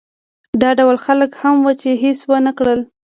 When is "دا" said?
0.61-0.69